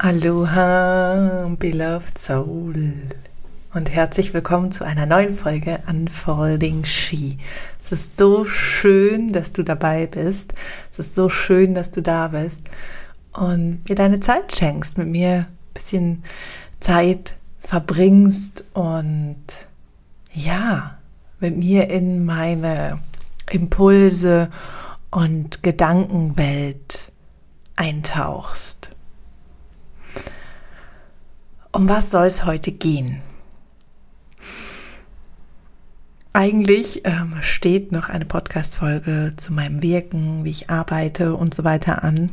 [0.00, 2.94] Aloha, beloved soul.
[3.74, 7.38] Und herzlich willkommen zu einer neuen Folge Unfolding She.
[7.80, 10.54] Es ist so schön, dass du dabei bist.
[10.92, 12.62] Es ist so schön, dass du da bist
[13.36, 16.22] und mir deine Zeit schenkst, mit mir ein bisschen
[16.78, 19.46] Zeit verbringst und
[20.32, 20.96] ja,
[21.40, 23.00] mit mir in meine
[23.50, 24.48] Impulse
[25.10, 27.10] und Gedankenwelt
[27.74, 28.90] eintauchst.
[31.70, 33.20] Um was soll es heute gehen?
[36.32, 42.02] Eigentlich ähm, steht noch eine Podcast-Folge zu meinem Wirken, wie ich arbeite und so weiter
[42.04, 42.30] an.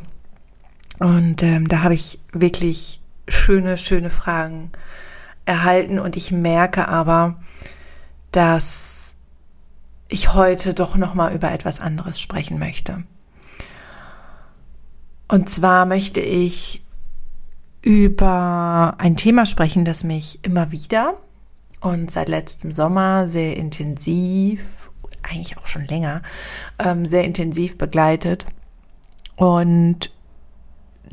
[0.98, 4.70] Und ähm, da habe ich wirklich schöne, schöne Fragen
[5.44, 7.40] erhalten und ich merke aber,
[8.32, 9.14] dass
[10.08, 13.02] ich heute doch noch mal über etwas anderes sprechen möchte.
[15.28, 16.82] Und zwar möchte ich
[17.86, 21.20] über ein Thema sprechen, das mich immer wieder
[21.80, 24.90] und seit letztem Sommer sehr intensiv,
[25.22, 26.22] eigentlich auch schon länger,
[26.80, 28.44] ähm, sehr intensiv begleitet
[29.36, 30.12] und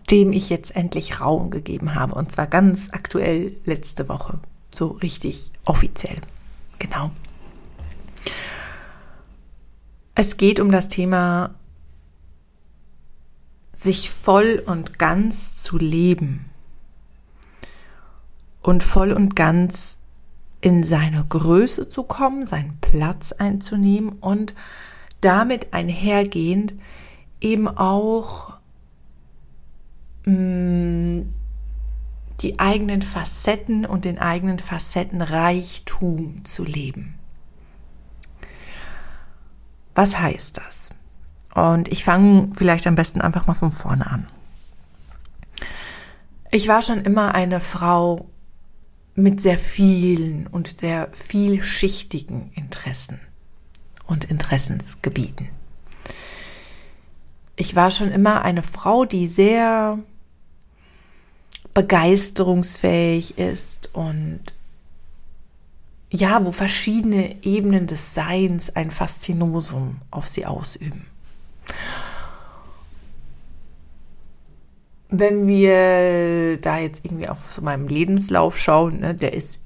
[0.09, 2.15] dem ich jetzt endlich Raum gegeben habe.
[2.15, 4.39] Und zwar ganz aktuell letzte Woche,
[4.73, 6.21] so richtig offiziell.
[6.79, 7.11] Genau.
[10.15, 11.53] Es geht um das Thema,
[13.73, 16.49] sich voll und ganz zu leben
[18.63, 19.97] und voll und ganz
[20.61, 24.55] in seine Größe zu kommen, seinen Platz einzunehmen und
[25.21, 26.73] damit einhergehend
[27.41, 28.53] eben auch
[30.25, 31.33] mh, mm,
[32.39, 37.15] die eigenen Facetten und den eigenen Facettenreichtum zu leben.
[39.95, 40.89] Was heißt das?
[41.53, 44.27] Und ich fange vielleicht am besten einfach mal von vorne an.
[46.51, 48.27] Ich war schon immer eine Frau
[49.15, 53.19] mit sehr vielen und sehr vielschichtigen Interessen
[54.05, 55.49] und Interessensgebieten.
[57.55, 59.99] Ich war schon immer eine Frau, die sehr
[61.73, 64.41] begeisterungsfähig ist und
[66.09, 71.07] ja, wo verschiedene Ebenen des Seins ein Faszinosum auf sie ausüben.
[75.15, 79.59] Wenn wir da jetzt irgendwie auf so meinem Lebenslauf schauen, ne, der ist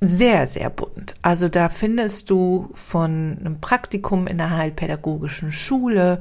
[0.00, 1.14] sehr, sehr bunt.
[1.22, 6.18] Also da findest du von einem Praktikum in der heilpädagogischen Schule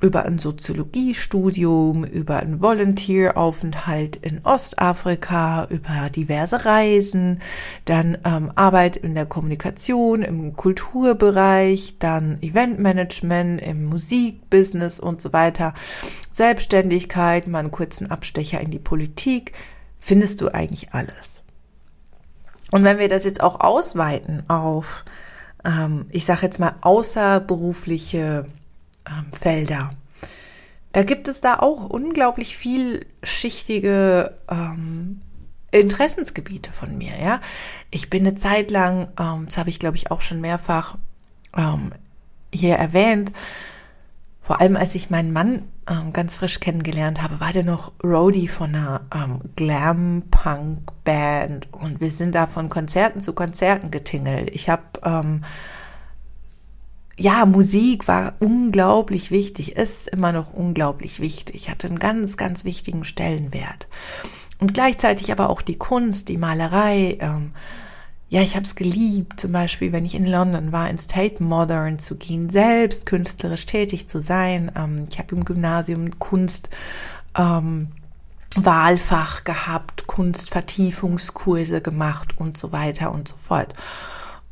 [0.00, 7.40] über ein Soziologiestudium, über einen Volunteer-Aufenthalt in Ostafrika, über diverse Reisen,
[7.86, 15.72] dann ähm, Arbeit in der Kommunikation, im Kulturbereich, dann Eventmanagement, im Musikbusiness und so weiter,
[16.30, 19.52] Selbstständigkeit, mal einen kurzen Abstecher in die Politik,
[19.98, 21.42] findest du eigentlich alles.
[22.70, 25.06] Und wenn wir das jetzt auch ausweiten auf,
[25.64, 28.44] ähm, ich sage jetzt mal, außerberufliche
[29.32, 29.90] Felder.
[30.92, 35.20] Da gibt es da auch unglaublich vielschichtige ähm,
[35.70, 37.12] Interessensgebiete von mir.
[37.22, 37.40] Ja,
[37.90, 40.96] ich bin eine Zeit lang, ähm, das habe ich glaube ich auch schon mehrfach
[41.56, 41.92] ähm,
[42.52, 43.32] hier erwähnt.
[44.40, 48.48] Vor allem als ich meinen Mann ähm, ganz frisch kennengelernt habe, war der noch Roadie
[48.48, 54.50] von einer ähm, Glam-Punk-Band und wir sind da von Konzerten zu Konzerten getingelt.
[54.54, 55.42] Ich habe ähm,
[57.18, 63.04] ja, Musik war unglaublich wichtig, ist immer noch unglaublich wichtig, hatte einen ganz, ganz wichtigen
[63.04, 63.88] Stellenwert.
[64.58, 67.18] Und gleichzeitig aber auch die Kunst, die Malerei.
[67.20, 67.52] Ähm,
[68.28, 71.98] ja, ich habe es geliebt, zum Beispiel, wenn ich in London war, ins Tate Modern
[71.98, 74.72] zu gehen, selbst künstlerisch tätig zu sein.
[74.76, 76.68] Ähm, ich habe im Gymnasium Kunst
[77.36, 77.88] ähm,
[78.56, 83.74] Wahlfach gehabt, Kunstvertiefungskurse gemacht und so weiter und so fort.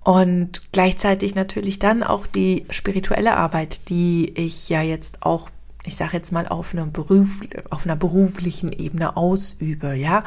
[0.04, 5.48] Und gleichzeitig natürlich dann auch die spirituelle Arbeit, die ich ja jetzt auch,
[5.86, 7.40] ich sage jetzt mal, auf einer, Beruf,
[7.70, 10.22] auf einer beruflichen Ebene ausübe, ja.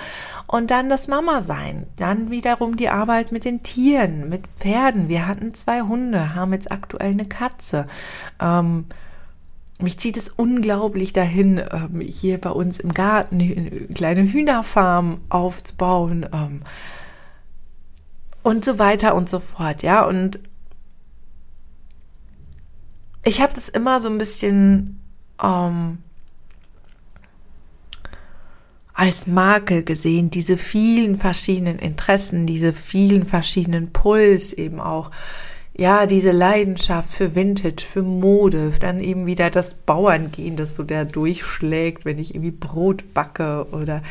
[0.48, 5.10] Und dann das Mama-Sein, dann wiederum die Arbeit mit den Tieren, mit Pferden.
[5.10, 7.86] Wir hatten zwei Hunde, haben jetzt aktuell eine Katze.
[8.42, 8.86] Ähm,
[9.80, 16.25] mich zieht es unglaublich dahin, ähm, hier bei uns im Garten eine kleine Hühnerfarm aufzubauen.
[16.34, 16.62] Ähm,
[18.44, 20.06] und so weiter und so fort, ja.
[20.06, 20.39] Und
[23.24, 25.00] ich habe das immer so ein bisschen
[25.42, 26.00] ähm,
[28.94, 35.12] als Marke gesehen, diese vielen verschiedenen Interessen, diese vielen verschiedenen Puls eben auch
[35.78, 41.06] ja, diese Leidenschaft für Vintage, für Mode, dann eben wieder das Bauerngehen, das so da
[41.06, 44.02] durchschlägt, wenn ich irgendwie Brot backe oder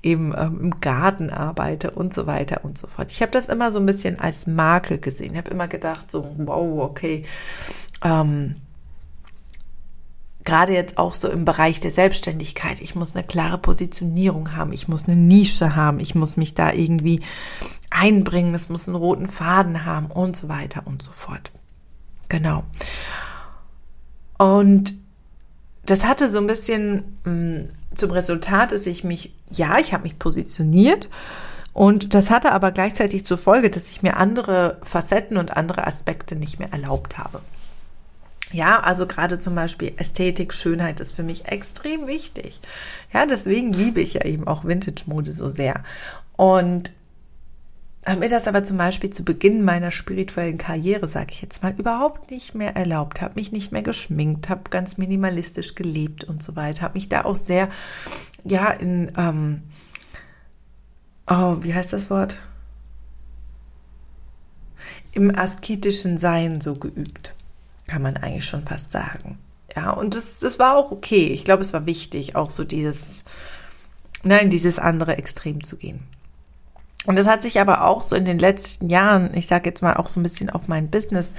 [0.00, 3.10] eben ähm, im Garten arbeite und so weiter und so fort.
[3.10, 5.32] Ich habe das immer so ein bisschen als Makel gesehen.
[5.32, 7.24] Ich habe immer gedacht, so, wow, okay,
[8.04, 8.54] ähm,
[10.48, 12.80] gerade jetzt auch so im Bereich der Selbstständigkeit.
[12.80, 14.72] Ich muss eine klare Positionierung haben.
[14.72, 16.00] Ich muss eine Nische haben.
[16.00, 17.20] Ich muss mich da irgendwie
[17.90, 18.54] einbringen.
[18.54, 21.52] Es muss einen roten Faden haben und so weiter und so fort.
[22.30, 22.64] Genau.
[24.38, 24.94] Und
[25.84, 30.04] das hatte so ein bisschen mh, mm, zum Resultat, dass ich mich, ja, ich habe
[30.04, 31.10] mich positioniert
[31.74, 36.36] und das hatte aber gleichzeitig zur Folge, dass ich mir andere Facetten und andere Aspekte
[36.36, 37.40] nicht mehr erlaubt habe.
[38.52, 42.60] Ja, also gerade zum Beispiel Ästhetik, Schönheit ist für mich extrem wichtig.
[43.12, 45.82] Ja, deswegen liebe ich ja eben auch Vintage-Mode so sehr.
[46.36, 46.92] Und
[48.06, 51.74] habe mir das aber zum Beispiel zu Beginn meiner spirituellen Karriere, sage ich jetzt mal,
[51.76, 56.56] überhaupt nicht mehr erlaubt, habe mich nicht mehr geschminkt, habe ganz minimalistisch gelebt und so
[56.56, 57.68] weiter, habe mich da auch sehr,
[58.44, 59.62] ja, in, ähm,
[61.26, 62.36] oh, wie heißt das Wort?
[65.12, 67.34] Im asketischen Sein so geübt
[67.88, 69.38] kann man eigentlich schon fast sagen.
[69.74, 71.26] Ja, und das, das war auch okay.
[71.28, 73.24] Ich glaube, es war wichtig, auch so dieses,
[74.22, 76.00] nein, dieses andere Extrem zu gehen.
[77.06, 79.94] Und das hat sich aber auch so in den letzten Jahren, ich sage jetzt mal
[79.94, 81.32] auch so ein bisschen auf mein Business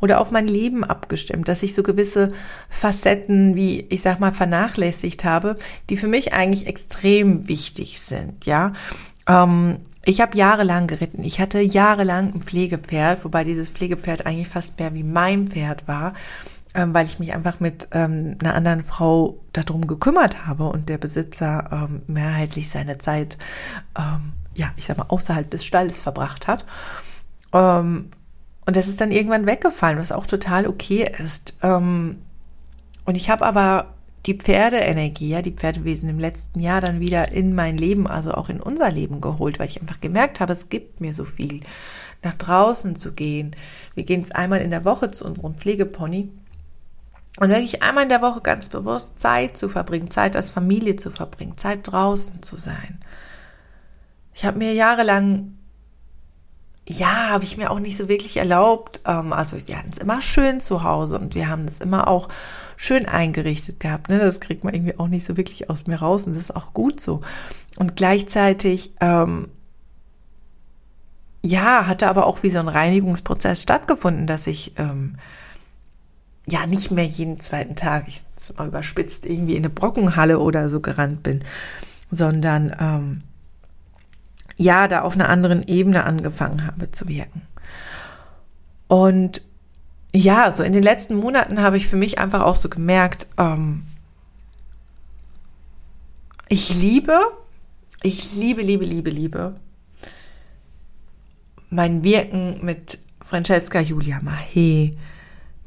[0.00, 2.32] oder auf mein Leben abgestimmt, dass ich so gewisse
[2.68, 5.56] Facetten, wie ich sag mal, vernachlässigt habe,
[5.88, 8.72] die für mich eigentlich extrem wichtig sind, ja.
[9.26, 11.24] Ähm, ich habe jahrelang geritten.
[11.24, 16.14] Ich hatte jahrelang ein Pflegepferd, wobei dieses Pflegepferd eigentlich fast mehr wie mein Pferd war,
[16.74, 20.98] ähm, weil ich mich einfach mit ähm, einer anderen Frau darum gekümmert habe und der
[20.98, 23.36] Besitzer ähm, mehrheitlich seine Zeit,
[23.98, 26.64] ähm, ja, ich sag mal, außerhalb des Stalles verbracht hat.
[27.52, 28.10] Ähm,
[28.64, 31.56] und das ist dann irgendwann weggefallen, was auch total okay ist.
[31.62, 32.22] Ähm,
[33.04, 33.95] und ich habe aber
[34.26, 38.48] die Pferdeenergie, ja, die Pferdewesen im letzten Jahr dann wieder in mein Leben, also auch
[38.48, 41.60] in unser Leben geholt, weil ich einfach gemerkt habe, es gibt mir so viel,
[42.22, 43.54] nach draußen zu gehen.
[43.94, 46.30] Wir gehen jetzt einmal in der Woche zu unserem Pflegepony.
[47.38, 51.10] Und wirklich einmal in der Woche ganz bewusst Zeit zu verbringen, Zeit als Familie zu
[51.10, 52.98] verbringen, Zeit draußen zu sein.
[54.34, 55.55] Ich habe mir jahrelang
[56.88, 59.00] ja, habe ich mir auch nicht so wirklich erlaubt.
[59.06, 62.28] Ähm, also wir hatten es immer schön zu Hause und wir haben es immer auch
[62.76, 64.08] schön eingerichtet gehabt.
[64.08, 64.18] Ne?
[64.18, 66.74] Das kriegt man irgendwie auch nicht so wirklich aus mir raus und das ist auch
[66.74, 67.22] gut so.
[67.76, 69.48] Und gleichzeitig, ähm,
[71.44, 75.16] ja, hatte aber auch wie so ein Reinigungsprozess stattgefunden, dass ich ähm,
[76.46, 78.22] ja nicht mehr jeden zweiten Tag, ich
[78.56, 81.42] mal überspitzt, irgendwie in eine Brockenhalle oder so gerannt bin,
[82.10, 83.18] sondern ähm,
[84.56, 87.42] ja, da auf einer anderen Ebene angefangen habe zu wirken.
[88.88, 89.42] Und
[90.14, 93.84] ja, so in den letzten Monaten habe ich für mich einfach auch so gemerkt, ähm,
[96.48, 97.20] ich liebe,
[98.02, 99.56] ich liebe, liebe, liebe, liebe
[101.70, 104.96] mein Wirken mit Francesca Julia Mahe,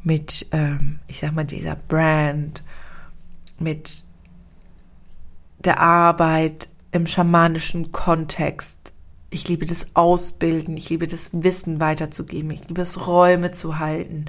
[0.04, 2.64] mit, ähm, ich sag mal, dieser Brand,
[3.60, 4.06] mit
[5.60, 8.94] der Arbeit im schamanischen Kontext.
[9.30, 14.26] Ich liebe das Ausbilden, ich liebe das Wissen weiterzugeben, ich liebe es Räume zu halten.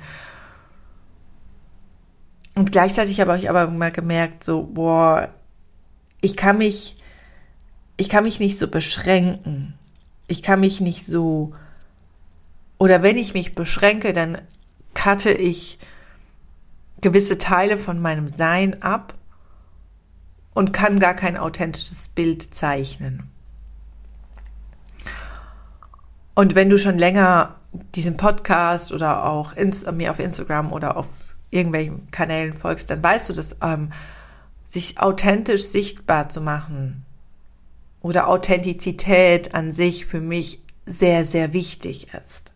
[2.54, 5.28] Und gleichzeitig habe ich aber mal gemerkt, so, boah,
[6.20, 6.96] ich kann mich,
[7.96, 9.74] ich kann mich nicht so beschränken.
[10.26, 11.54] Ich kann mich nicht so,
[12.78, 14.38] oder wenn ich mich beschränke, dann
[14.94, 15.78] cutte ich
[17.00, 19.14] gewisse Teile von meinem Sein ab
[20.54, 23.30] und kann gar kein authentisches Bild zeichnen.
[26.34, 27.56] Und wenn du schon länger
[27.94, 29.54] diesen Podcast oder auch
[29.92, 31.12] mir auf Instagram oder auf
[31.50, 33.90] irgendwelchen Kanälen folgst, dann weißt du, dass ähm,
[34.64, 37.04] sich authentisch sichtbar zu machen
[38.00, 42.52] oder Authentizität an sich für mich sehr, sehr wichtig ist.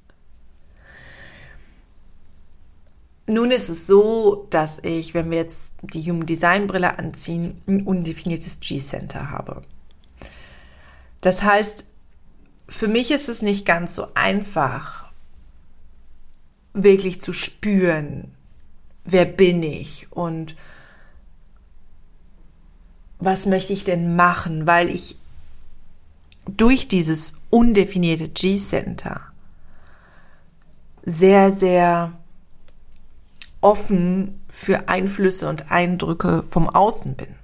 [3.26, 7.86] Nun ist es so, dass ich, wenn wir jetzt die Human Design Brille anziehen, ein
[7.86, 9.62] undefiniertes G-Center habe.
[11.22, 11.86] Das heißt,
[12.68, 15.04] für mich ist es nicht ganz so einfach,
[16.74, 18.34] wirklich zu spüren,
[19.04, 20.56] wer bin ich und
[23.20, 25.16] was möchte ich denn machen, weil ich
[26.46, 29.20] durch dieses undefinierte G-Center
[31.06, 32.12] sehr, sehr
[33.64, 37.34] offen für Einflüsse und Eindrücke vom Außen bin.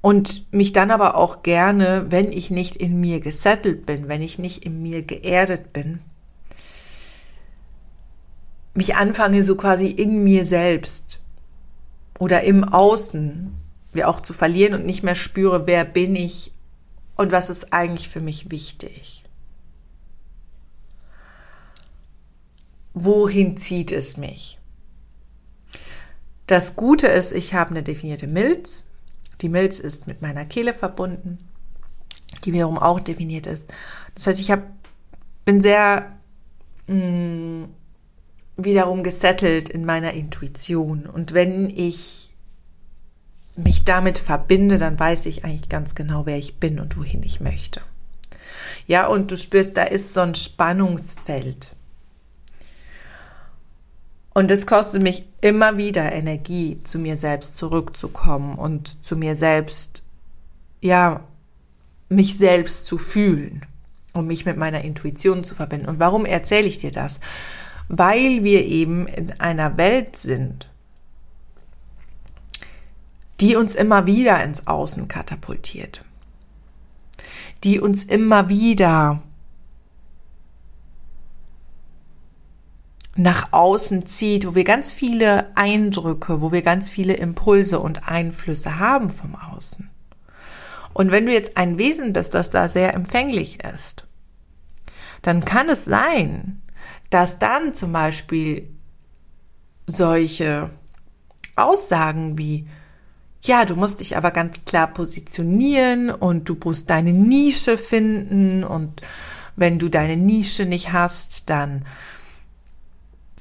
[0.00, 4.38] Und mich dann aber auch gerne, wenn ich nicht in mir gesettelt bin, wenn ich
[4.38, 6.00] nicht in mir geerdet bin,
[8.72, 11.20] mich anfange so quasi in mir selbst
[12.18, 13.54] oder im Außen
[13.92, 16.52] wie auch zu verlieren und nicht mehr spüre, wer bin ich
[17.16, 19.23] und was ist eigentlich für mich wichtig.
[22.94, 24.58] Wohin zieht es mich?
[26.46, 28.84] Das Gute ist, ich habe eine definierte Milz.
[29.40, 31.38] Die Milz ist mit meiner Kehle verbunden,
[32.44, 33.72] die wiederum auch definiert ist.
[34.14, 34.62] Das heißt, ich hab,
[35.44, 36.12] bin sehr
[36.86, 37.68] mh, mm,
[38.56, 41.06] wiederum gesettelt in meiner Intuition.
[41.06, 42.30] Und wenn ich
[43.56, 47.40] mich damit verbinde, dann weiß ich eigentlich ganz genau, wer ich bin und wohin ich
[47.40, 47.80] möchte.
[48.86, 51.74] Ja, und du spürst, da ist so ein Spannungsfeld.
[54.34, 60.02] Und es kostet mich immer wieder Energie, zu mir selbst zurückzukommen und zu mir selbst,
[60.80, 61.20] ja,
[62.08, 63.64] mich selbst zu fühlen
[64.12, 65.88] und mich mit meiner Intuition zu verbinden.
[65.88, 67.20] Und warum erzähle ich dir das?
[67.88, 70.68] Weil wir eben in einer Welt sind,
[73.40, 76.04] die uns immer wieder ins Außen katapultiert,
[77.62, 79.22] die uns immer wieder
[83.16, 88.78] nach außen zieht, wo wir ganz viele Eindrücke, wo wir ganz viele Impulse und Einflüsse
[88.78, 89.88] haben vom Außen.
[90.92, 94.06] Und wenn du jetzt ein Wesen bist, das da sehr empfänglich ist,
[95.22, 96.62] dann kann es sein,
[97.10, 98.68] dass dann zum Beispiel
[99.86, 100.70] solche
[101.56, 102.64] Aussagen wie,
[103.40, 109.00] ja, du musst dich aber ganz klar positionieren und du musst deine Nische finden und
[109.56, 111.84] wenn du deine Nische nicht hast, dann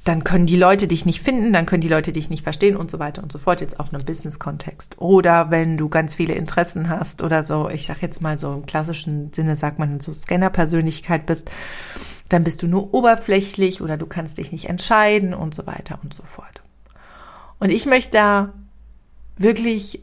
[0.03, 2.91] dann können die Leute dich nicht finden, dann können die Leute dich nicht verstehen und
[2.91, 4.99] so weiter und so fort, jetzt auf einem Business-Kontext.
[4.99, 8.65] Oder wenn du ganz viele Interessen hast oder so, ich sag jetzt mal so im
[8.65, 11.49] klassischen Sinne, sagt man so Scanner-Persönlichkeit bist,
[12.27, 16.13] dann bist du nur oberflächlich oder du kannst dich nicht entscheiden und so weiter und
[16.13, 16.61] so fort.
[17.59, 18.53] Und ich möchte da
[19.37, 20.01] wirklich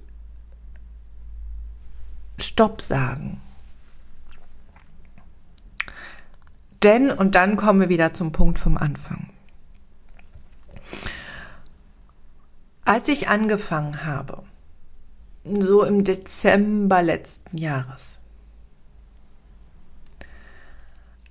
[2.38, 3.40] Stopp sagen.
[6.82, 9.29] Denn, und dann kommen wir wieder zum Punkt vom Anfang.
[12.90, 14.42] Als ich angefangen habe,
[15.44, 18.18] so im Dezember letzten Jahres,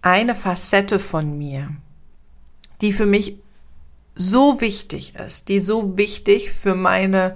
[0.01, 1.75] eine Facette von mir,
[2.79, 3.39] die für mich
[4.15, 7.35] so wichtig ist, die so wichtig für meine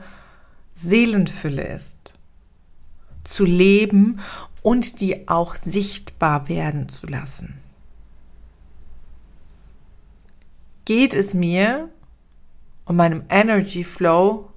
[0.74, 2.13] Seelenfülle ist,
[3.25, 4.22] zu leben
[4.62, 7.62] und die auch sichtbar werden zu lassen.
[10.86, 11.89] Geht es mir
[12.85, 14.49] um meinem Energy Flow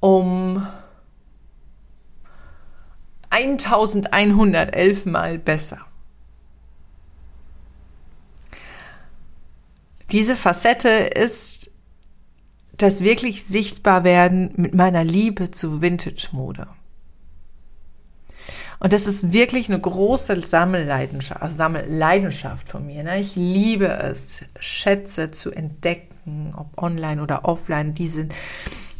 [0.00, 0.66] um
[3.30, 5.80] 1111 mal besser.
[10.10, 11.70] Diese Facette ist
[12.78, 16.68] das wirklich sichtbar werden mit meiner Liebe zu Vintage-Mode.
[18.80, 23.02] Und das ist wirklich eine große Sammelleidenschaft, also Sammelleidenschaft von mir.
[23.02, 23.20] Ne?
[23.20, 26.14] Ich liebe es, Schätze zu entdecken,
[26.56, 28.28] ob online oder offline, diese,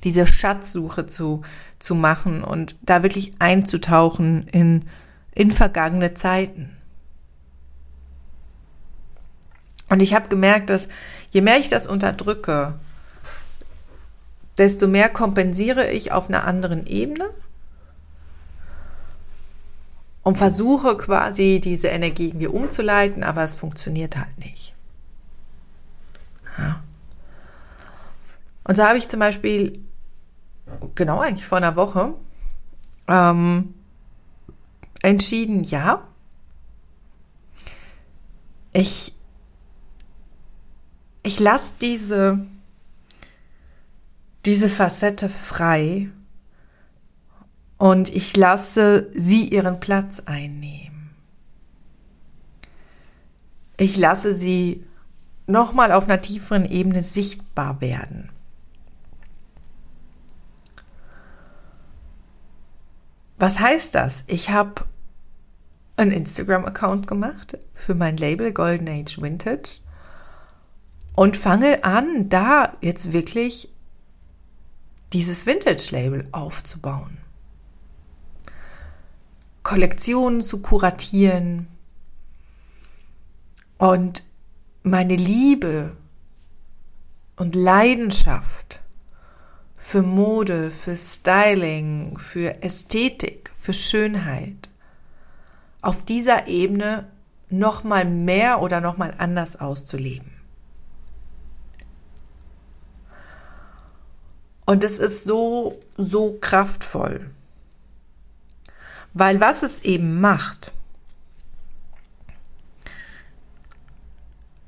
[0.05, 1.43] diese Schatzsuche zu,
[1.79, 4.85] zu machen und da wirklich einzutauchen in,
[5.33, 6.77] in vergangene Zeiten.
[9.89, 10.89] Und ich habe gemerkt, dass
[11.31, 12.75] je mehr ich das unterdrücke,
[14.59, 17.31] desto mehr kompensiere ich auf einer anderen Ebene
[20.23, 24.75] und versuche quasi diese Energie irgendwie umzuleiten, aber es funktioniert halt nicht.
[26.59, 26.83] Ja.
[28.69, 29.83] Und so habe ich zum Beispiel,
[30.95, 32.15] genau eigentlich vor einer Woche,
[33.09, 33.75] ähm,
[35.03, 36.07] entschieden, ja,
[38.73, 39.13] ich,
[41.25, 42.47] ich lasse diese
[44.49, 46.09] diese Facette frei
[47.77, 51.11] und ich lasse sie ihren Platz einnehmen.
[53.77, 54.87] Ich lasse sie
[55.47, 58.31] nochmal auf einer tieferen Ebene sichtbar werden.
[63.39, 64.25] Was heißt das?
[64.27, 64.85] Ich habe
[65.97, 69.81] einen Instagram-Account gemacht für mein Label Golden Age Vintage
[71.15, 73.69] und fange an, da jetzt wirklich
[75.13, 77.19] dieses Vintage-Label aufzubauen.
[79.63, 81.67] Kollektionen zu kuratieren
[83.79, 84.25] und
[84.83, 85.97] meine Liebe
[87.37, 88.78] und Leidenschaft
[89.89, 94.69] für Mode, für Styling, für Ästhetik, für Schönheit
[95.81, 97.09] auf dieser Ebene
[97.49, 100.31] noch mal mehr oder noch mal anders auszuleben.
[104.67, 107.31] Und es ist so, so kraftvoll.
[109.15, 110.71] Weil was es eben macht,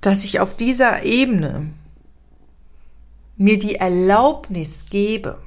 [0.01, 1.75] dass ich auf dieser Ebene
[3.41, 5.41] mir die Erlaubnis gebe,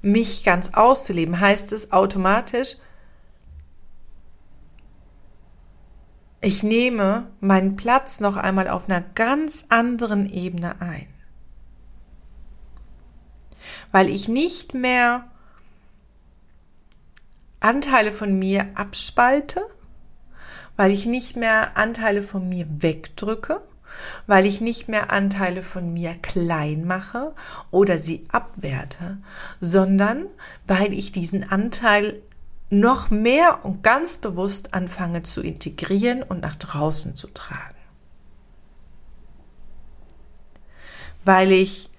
[0.00, 2.76] mich ganz auszuleben, heißt es automatisch,
[6.40, 11.08] ich nehme meinen Platz noch einmal auf einer ganz anderen Ebene ein.
[13.90, 15.28] Weil ich nicht mehr
[17.58, 19.60] Anteile von mir abspalte,
[20.76, 23.60] weil ich nicht mehr Anteile von mir wegdrücke,
[24.26, 27.34] weil ich nicht mehr Anteile von mir klein mache
[27.70, 29.18] oder sie abwerte,
[29.60, 30.26] sondern
[30.66, 32.22] weil ich diesen Anteil
[32.70, 37.76] noch mehr und ganz bewusst anfange zu integrieren und nach draußen zu tragen.
[41.24, 41.90] Weil ich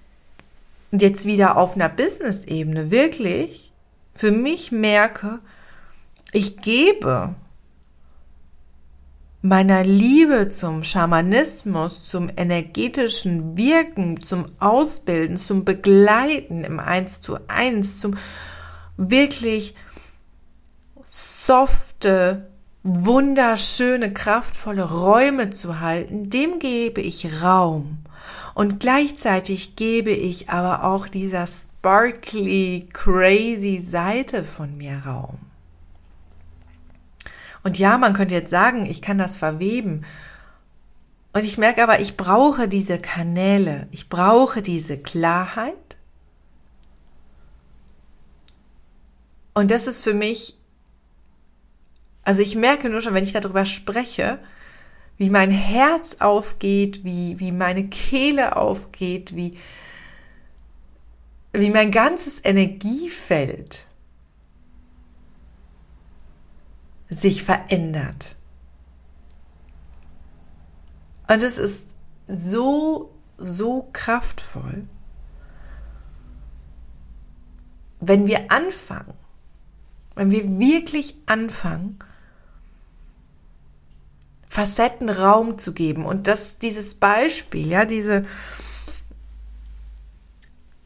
[0.90, 3.72] jetzt wieder auf einer Business-Ebene wirklich
[4.14, 5.38] für mich merke,
[6.32, 7.34] ich gebe
[9.40, 17.98] meiner Liebe zum Schamanismus, zum energetischen Wirken, zum Ausbilden, zum Begleiten im Eins zu eins,
[17.98, 18.16] zum
[18.96, 19.74] wirklich
[21.10, 22.48] softe,
[22.82, 27.98] wunderschöne, kraftvolle Räume zu halten, dem gebe ich Raum.
[28.54, 35.47] Und gleichzeitig gebe ich aber auch dieser sparkly, crazy Seite von mir Raum.
[37.62, 40.04] Und ja, man könnte jetzt sagen, ich kann das verweben.
[41.32, 45.98] Und ich merke aber, ich brauche diese Kanäle, ich brauche diese Klarheit.
[49.54, 50.56] Und das ist für mich,
[52.22, 54.38] also ich merke nur schon, wenn ich darüber spreche,
[55.16, 59.58] wie mein Herz aufgeht, wie, wie meine Kehle aufgeht, wie,
[61.52, 63.87] wie mein ganzes Energiefeld
[67.08, 68.36] sich verändert.
[71.28, 71.94] Und es ist
[72.26, 74.86] so, so kraftvoll,
[78.00, 79.14] wenn wir anfangen,
[80.14, 81.98] wenn wir wirklich anfangen,
[84.48, 88.24] Facetten Raum zu geben und das, dieses Beispiel, ja, diese,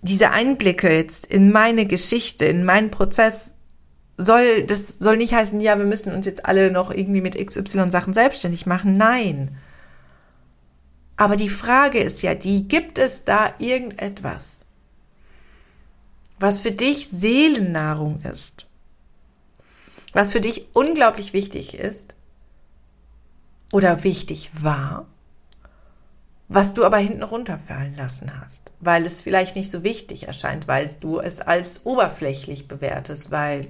[0.03, 3.55] diese Einblicke jetzt in meine Geschichte, in meinen Prozess
[4.23, 7.91] soll, das soll nicht heißen, ja, wir müssen uns jetzt alle noch irgendwie mit XY
[7.91, 8.95] Sachen selbstständig machen.
[8.97, 9.57] Nein.
[11.17, 14.61] Aber die Frage ist ja die, gibt es da irgendetwas,
[16.39, 18.67] was für dich Seelennahrung ist?
[20.13, 22.15] Was für dich unglaublich wichtig ist?
[23.73, 25.07] Oder wichtig war?
[26.49, 30.89] Was du aber hinten runterfallen lassen hast, weil es vielleicht nicht so wichtig erscheint, weil
[31.01, 33.69] du es als oberflächlich bewertest, weil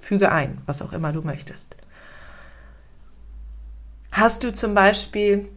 [0.00, 1.76] Füge ein, was auch immer du möchtest.
[4.10, 5.48] Hast du zum Beispiel,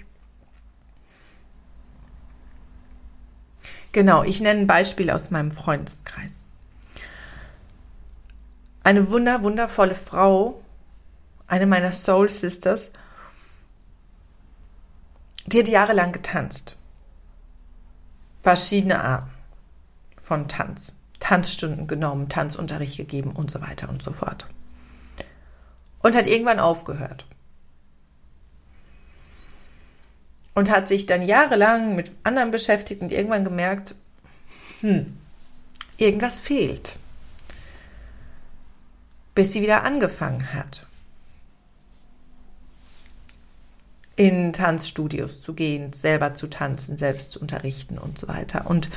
[3.92, 6.40] genau, ich nenne ein Beispiel aus meinem Freundeskreis.
[8.84, 10.64] Eine wunder, wundervolle Frau,
[11.48, 12.92] eine meiner Soul Sisters,
[15.48, 16.78] die hat jahrelang getanzt.
[18.42, 19.32] Verschiedene Arten
[20.18, 20.96] von Tanz.
[21.26, 24.46] Tanzstunden genommen, Tanzunterricht gegeben und so weiter und so fort.
[26.04, 27.26] Und hat irgendwann aufgehört.
[30.54, 33.96] Und hat sich dann jahrelang mit anderen beschäftigt und irgendwann gemerkt,
[34.82, 35.18] hm,
[35.98, 37.00] irgendwas fehlt.
[39.34, 40.86] Bis sie wieder angefangen hat,
[44.16, 48.70] in Tanzstudios zu gehen, selber zu tanzen, selbst zu unterrichten und so weiter.
[48.70, 48.90] Und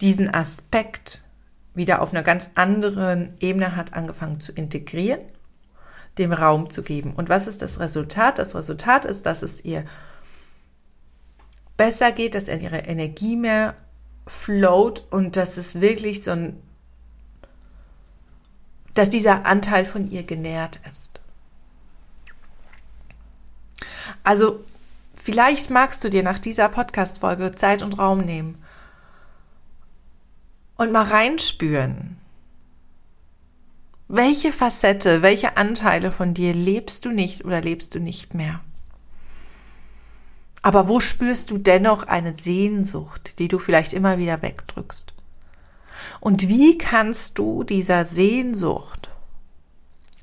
[0.00, 1.22] diesen Aspekt
[1.74, 5.20] wieder auf einer ganz anderen Ebene hat angefangen zu integrieren,
[6.18, 7.14] dem Raum zu geben.
[7.14, 8.38] Und was ist das Resultat?
[8.38, 9.84] Das Resultat ist, dass es ihr
[11.76, 13.74] besser geht, dass ihre Energie mehr
[14.26, 16.62] float und dass es wirklich so ein,
[18.94, 21.20] dass dieser Anteil von ihr genährt ist.
[24.24, 24.62] Also
[25.14, 28.60] vielleicht magst du dir nach dieser Podcast-Folge Zeit und Raum nehmen
[30.80, 32.16] und mal reinspüren.
[34.08, 38.60] Welche Facette, welche Anteile von dir lebst du nicht oder lebst du nicht mehr?
[40.62, 45.12] Aber wo spürst du dennoch eine Sehnsucht, die du vielleicht immer wieder wegdrückst?
[46.18, 49.10] Und wie kannst du dieser Sehnsucht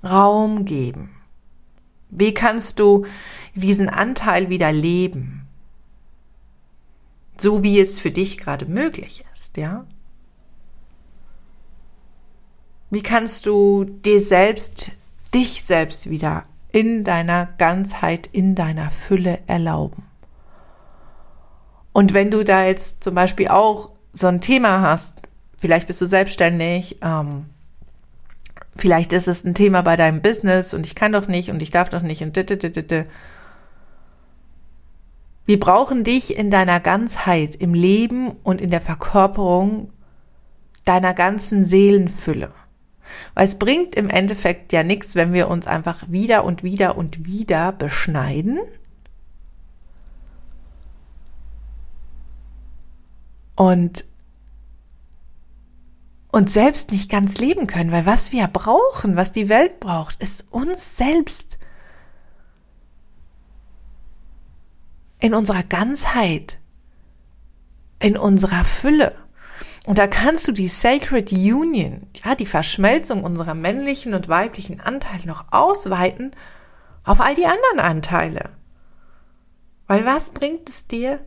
[0.04, 1.12] Raum geben?
[2.10, 3.06] Wie kannst du
[3.54, 5.48] diesen Anteil wieder leben?
[7.39, 9.86] so wie es für dich gerade möglich ist, ja?
[12.89, 14.91] Wie kannst du dir selbst,
[15.34, 20.04] dich selbst wieder in deiner Ganzheit, in deiner Fülle erlauben?
[21.91, 25.21] Und wenn du da jetzt zum Beispiel auch so ein Thema hast,
[25.58, 27.47] vielleicht bist du selbstständig, ähm,
[28.76, 31.71] vielleicht ist es ein Thema bei deinem Business und ich kann doch nicht und ich
[31.71, 32.38] darf doch nicht und
[35.45, 39.91] wir brauchen dich in deiner Ganzheit, im Leben und in der Verkörperung
[40.86, 42.52] deiner ganzen Seelenfülle.
[43.34, 47.26] Weil es bringt im Endeffekt ja nichts, wenn wir uns einfach wieder und wieder und
[47.26, 48.60] wieder beschneiden.
[53.56, 54.06] Und
[56.32, 60.46] uns selbst nicht ganz leben können, weil was wir brauchen, was die Welt braucht, ist
[60.52, 61.58] uns selbst
[65.20, 66.60] in unserer Ganzheit,
[68.00, 69.15] in unserer Fülle.
[69.88, 75.26] Und da kannst du die Sacred Union, ja, die Verschmelzung unserer männlichen und weiblichen Anteile
[75.26, 76.32] noch ausweiten
[77.06, 78.50] auf all die anderen Anteile.
[79.88, 81.21] Weil was bringt es dir,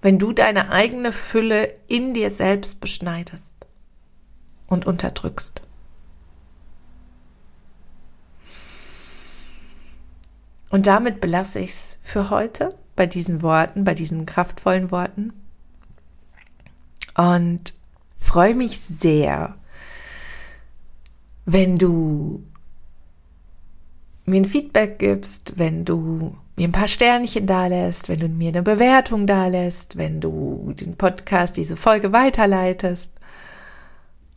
[0.00, 3.56] wenn du deine eigene Fülle in dir selbst beschneidest
[4.66, 5.60] und unterdrückst?
[10.70, 15.34] Und damit belasse ich es für heute bei diesen Worten, bei diesen kraftvollen Worten.
[17.16, 17.74] Und
[18.18, 19.56] freue mich sehr,
[21.46, 22.44] wenn du
[24.26, 28.48] mir ein Feedback gibst, wenn du mir ein paar Sternchen da lässt, wenn du mir
[28.48, 33.10] eine Bewertung da lässt, wenn du den Podcast, diese Folge weiterleitest.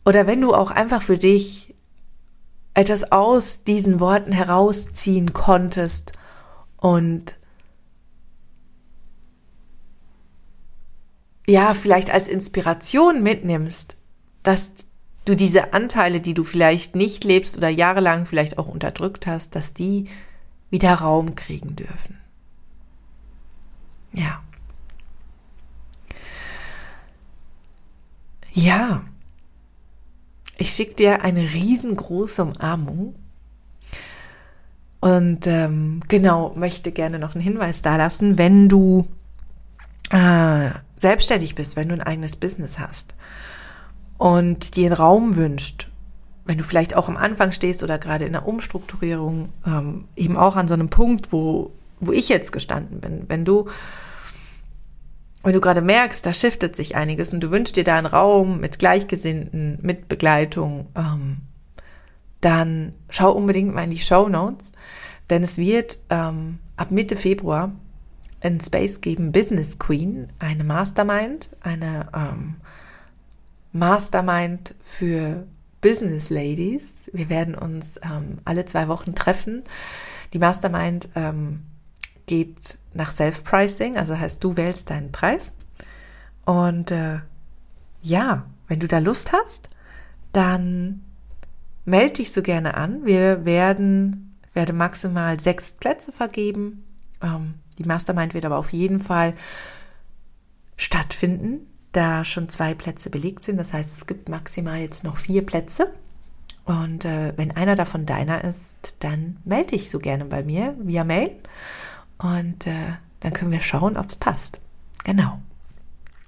[0.04, 1.74] Oder wenn du auch einfach für dich
[2.74, 6.12] etwas aus diesen Worten herausziehen konntest
[6.78, 7.36] und
[11.46, 13.96] ja, vielleicht als Inspiration mitnimmst,
[14.42, 14.70] dass
[15.24, 19.72] du diese Anteile, die du vielleicht nicht lebst oder jahrelang vielleicht auch unterdrückt hast, dass
[19.72, 20.06] die
[20.70, 22.18] wieder Raum kriegen dürfen.
[24.12, 24.42] Ja.
[28.52, 29.02] Ja.
[30.56, 33.14] Ich schicke dir eine riesengroße Umarmung
[35.00, 39.06] und ähm, genau, möchte gerne noch einen Hinweis da lassen, wenn du
[40.10, 40.70] äh,
[41.04, 43.14] selbstständig bist, wenn du ein eigenes Business hast
[44.16, 45.90] und dir einen Raum wünscht,
[46.46, 50.56] wenn du vielleicht auch am Anfang stehst oder gerade in der Umstrukturierung, ähm, eben auch
[50.56, 53.68] an so einem Punkt, wo, wo ich jetzt gestanden bin, wenn du
[55.42, 58.60] wenn du gerade merkst, da shiftet sich einiges und du wünschst dir da einen Raum
[58.60, 61.36] mit Gleichgesinnten, mit Begleitung, ähm,
[62.40, 64.72] dann schau unbedingt mal in die Show Notes,
[65.28, 67.72] denn es wird ähm, ab Mitte Februar
[68.44, 72.56] ein Space geben, Business Queen, eine Mastermind, eine ähm,
[73.72, 75.46] Mastermind für
[75.80, 77.10] Business Ladies.
[77.12, 79.64] Wir werden uns ähm, alle zwei Wochen treffen.
[80.32, 81.62] Die Mastermind ähm,
[82.26, 85.52] geht nach Self-Pricing, also heißt, du wählst deinen Preis.
[86.44, 87.18] Und äh,
[88.00, 89.68] ja, wenn du da Lust hast,
[90.32, 91.02] dann
[91.84, 93.04] melde dich so gerne an.
[93.04, 96.84] Wir werden, werde maximal sechs Plätze vergeben.
[97.22, 99.34] Ähm, die Mastermind wird aber auf jeden Fall
[100.76, 103.56] stattfinden, da schon zwei Plätze belegt sind.
[103.56, 105.92] Das heißt, es gibt maximal jetzt noch vier Plätze.
[106.64, 111.04] Und äh, wenn einer davon deiner ist, dann melde dich so gerne bei mir via
[111.04, 111.30] Mail.
[112.18, 114.60] Und äh, dann können wir schauen, ob es passt.
[115.04, 115.38] Genau.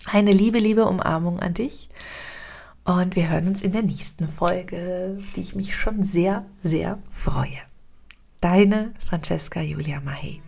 [0.06, 1.88] Eine liebe, liebe Umarmung an dich.
[2.84, 6.98] Und wir hören uns in der nächsten Folge, auf die ich mich schon sehr, sehr
[7.10, 7.58] freue.
[8.40, 10.45] Deine Francesca Julia Mahé.